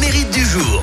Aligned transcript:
du 0.00 0.44
jour. 0.44 0.82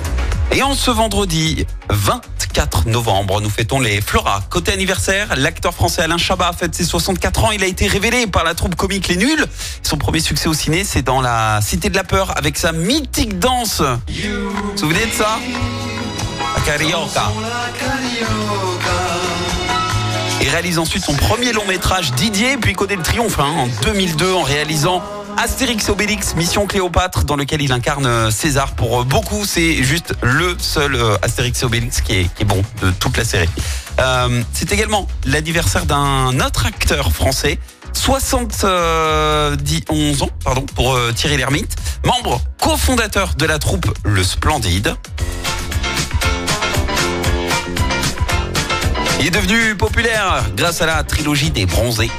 Et 0.52 0.62
en 0.62 0.76
ce 0.76 0.92
vendredi 0.92 1.66
24 1.90 2.88
novembre, 2.88 3.42
nous 3.42 3.50
fêtons 3.50 3.80
les 3.80 4.02
Flora. 4.02 4.42
Côté 4.52 4.72
anniversaire, 4.72 5.36
l'acteur 5.36 5.74
français 5.74 6.04
Alain 6.04 6.20
Chabat 6.20 6.52
fête 6.54 6.76
ses 6.76 6.84
64 6.84 7.46
ans. 7.46 7.52
Il 7.52 7.64
a 7.64 7.66
été 7.66 7.88
révélé 7.88 8.28
par 8.28 8.44
la 8.44 8.54
troupe 8.54 8.76
comique 8.76 9.08
Les 9.08 9.16
Nuls. 9.16 9.46
Son 9.82 9.98
premier 9.98 10.20
succès 10.20 10.48
au 10.48 10.54
ciné, 10.54 10.84
c'est 10.84 11.02
dans 11.02 11.22
La 11.22 11.60
Cité 11.62 11.90
de 11.90 11.96
la 11.96 12.04
Peur 12.04 12.38
avec 12.38 12.56
sa 12.58 12.72
mythique 12.72 13.40
danse. 13.40 13.82
Vous 13.82 14.52
vous 14.52 14.78
souvenez 14.78 15.06
de 15.08 15.12
ça? 15.12 15.40
La 16.56 16.62
Carioca. 16.62 17.32
Il 20.42 20.50
réalise 20.50 20.78
ensuite 20.78 21.04
son 21.04 21.16
premier 21.16 21.52
long 21.52 21.66
métrage 21.68 22.12
Didier, 22.14 22.58
puis 22.58 22.74
connaît 22.74 22.96
le 22.96 23.04
triomphe 23.04 23.40
hein, 23.40 23.54
en 23.58 23.68
2002 23.84 24.34
en 24.34 24.44
réalisant 24.44 25.02
Astérix 25.42 25.88
Obélix, 25.88 26.36
Mission 26.36 26.68
Cléopâtre, 26.68 27.24
dans 27.24 27.38
lequel 27.38 27.62
il 27.62 27.72
incarne 27.72 28.06
euh, 28.06 28.30
César. 28.30 28.74
Pour 28.74 29.00
euh, 29.00 29.04
beaucoup, 29.06 29.46
c'est 29.46 29.82
juste 29.84 30.14
le 30.22 30.58
seul 30.60 30.96
euh, 30.96 31.16
Astérix 31.22 31.62
et 31.62 31.66
Obélix 31.66 32.02
qui 32.02 32.18
est, 32.18 32.44
bon 32.44 32.62
de 32.82 32.92
toute 32.92 33.16
la 33.16 33.24
série. 33.24 33.48
C'est 34.52 34.74
également 34.74 35.08
l'anniversaire 35.24 35.86
d'un 35.86 36.38
autre 36.42 36.66
acteur 36.66 37.14
français, 37.14 37.58
71 37.94 40.24
ans, 40.24 40.30
pardon, 40.44 40.66
pour 40.76 41.00
Thierry 41.16 41.38
Lhermitte, 41.38 41.74
membre 42.04 42.42
cofondateur 42.62 43.36
de 43.36 43.46
la 43.46 43.60
troupe 43.60 43.86
Le 44.04 44.24
Splendide. 44.24 44.94
Il 49.22 49.28
est 49.28 49.32
devenu 49.32 49.76
populaire 49.76 50.44
grâce 50.58 50.82
à 50.82 50.86
la 50.86 51.02
trilogie 51.04 51.52
des 51.52 51.66
bronzés. 51.66 52.12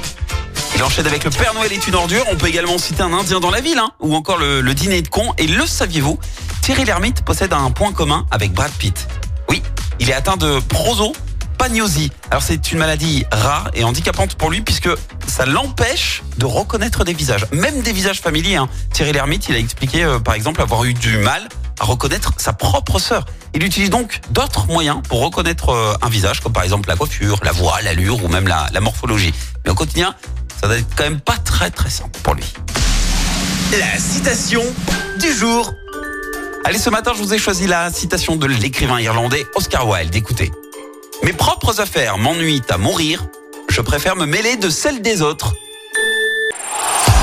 Il 0.75 0.83
enchaîne 0.83 1.05
avec 1.07 1.23
le 1.23 1.29
Père 1.29 1.53
Noël 1.53 1.71
est 1.71 1.87
une 1.87 1.95
ordure. 1.95 2.23
On 2.31 2.35
peut 2.35 2.47
également 2.47 2.77
citer 2.77 3.03
un 3.03 3.13
Indien 3.13 3.39
dans 3.39 3.51
la 3.51 3.61
ville, 3.61 3.77
hein, 3.77 3.91
ou 3.99 4.15
encore 4.15 4.37
le, 4.37 4.61
dîner 4.73 5.01
de 5.01 5.07
con. 5.09 5.33
Et 5.37 5.47
le 5.47 5.65
saviez-vous 5.65 6.19
Thierry 6.61 6.85
Lhermitte 6.85 7.23
possède 7.23 7.53
un 7.53 7.69
point 7.71 7.91
commun 7.91 8.25
avec 8.31 8.53
Brad 8.53 8.71
Pitt. 8.71 9.07
Oui, 9.49 9.61
il 9.99 10.09
est 10.09 10.13
atteint 10.13 10.37
de 10.37 10.59
prosopagnosie. 10.59 12.11
Alors 12.29 12.41
c'est 12.41 12.71
une 12.71 12.79
maladie 12.79 13.25
rare 13.31 13.69
et 13.73 13.83
handicapante 13.83 14.35
pour 14.35 14.49
lui 14.49 14.61
puisque 14.61 14.89
ça 15.27 15.45
l'empêche 15.45 16.23
de 16.37 16.45
reconnaître 16.45 17.03
des 17.03 17.13
visages, 17.13 17.45
même 17.51 17.81
des 17.81 17.93
visages 17.93 18.21
familiers. 18.21 18.55
hein. 18.55 18.69
Thierry 18.93 19.11
Lhermitte, 19.11 19.49
il 19.49 19.55
a 19.55 19.59
expliqué 19.59 20.03
euh, 20.03 20.19
par 20.19 20.33
exemple 20.33 20.61
avoir 20.61 20.83
eu 20.85 20.93
du 20.93 21.17
mal 21.17 21.47
à 21.79 21.85
reconnaître 21.85 22.33
sa 22.37 22.53
propre 22.53 22.99
sœur. 22.99 23.25
Il 23.53 23.63
utilise 23.63 23.89
donc 23.89 24.21
d'autres 24.29 24.67
moyens 24.67 25.01
pour 25.09 25.21
reconnaître 25.21 25.69
euh, 25.69 25.93
un 26.01 26.09
visage, 26.09 26.39
comme 26.41 26.53
par 26.53 26.63
exemple 26.63 26.87
la 26.87 26.95
coiffure, 26.95 27.39
la 27.43 27.51
voix, 27.51 27.81
l'allure 27.81 28.23
ou 28.23 28.27
même 28.27 28.47
la, 28.47 28.67
la 28.71 28.79
morphologie. 28.81 29.33
Mais 29.65 29.71
au 29.71 29.75
quotidien, 29.75 30.15
ça 30.61 30.67
doit 30.67 30.77
être 30.77 30.95
quand 30.95 31.03
même 31.03 31.19
pas 31.19 31.37
très 31.43 31.71
très 31.71 31.89
simple 31.89 32.17
pour 32.23 32.35
lui. 32.35 32.45
La 33.79 33.97
citation 33.97 34.61
du 35.19 35.33
jour. 35.33 35.73
Allez, 36.63 36.77
ce 36.77 36.89
matin, 36.89 37.13
je 37.15 37.23
vous 37.23 37.33
ai 37.33 37.39
choisi 37.39 37.65
la 37.65 37.91
citation 37.91 38.35
de 38.35 38.45
l'écrivain 38.45 38.99
irlandais 38.99 39.45
Oscar 39.55 39.87
Wilde. 39.87 40.15
Écoutez. 40.15 40.51
Mes 41.23 41.33
propres 41.33 41.81
affaires 41.81 42.17
m'ennuient 42.17 42.61
à 42.69 42.77
mourir. 42.77 43.25
Je 43.69 43.81
préfère 43.81 44.15
me 44.15 44.25
mêler 44.25 44.57
de 44.57 44.69
celles 44.69 45.01
des 45.01 45.21
autres. 45.21 45.53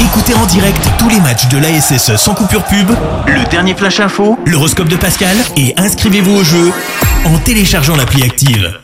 Écoutez 0.00 0.34
en 0.34 0.46
direct 0.46 0.80
tous 0.98 1.08
les 1.08 1.20
matchs 1.20 1.48
de 1.48 1.58
l'ASSE 1.58 2.16
sans 2.16 2.34
coupure 2.34 2.64
pub, 2.64 2.90
le 3.26 3.44
dernier 3.50 3.74
flash 3.74 4.00
info, 4.00 4.38
l'horoscope 4.46 4.88
de 4.88 4.96
Pascal 4.96 5.36
et 5.56 5.74
inscrivez-vous 5.76 6.36
au 6.36 6.44
jeu 6.44 6.72
en 7.24 7.38
téléchargeant 7.38 7.96
l'appli 7.96 8.22
active. 8.22 8.80